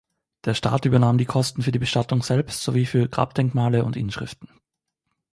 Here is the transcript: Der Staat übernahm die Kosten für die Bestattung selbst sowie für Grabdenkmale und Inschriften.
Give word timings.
Der 0.45 0.55
Staat 0.55 0.85
übernahm 0.85 1.19
die 1.19 1.27
Kosten 1.27 1.61
für 1.61 1.71
die 1.71 1.77
Bestattung 1.77 2.23
selbst 2.23 2.63
sowie 2.63 2.87
für 2.87 3.07
Grabdenkmale 3.07 3.85
und 3.85 3.95
Inschriften. 3.95 4.49